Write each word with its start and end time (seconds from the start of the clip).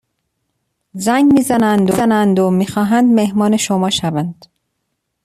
زنگ 0.93 1.33
می 1.33 1.41
زنند 1.97 2.39
و 2.39 2.49
می 2.51 2.67
خواهند 2.67 3.13
مهمان 3.15 3.57
شما 3.57 3.89
شوند. 3.89 4.45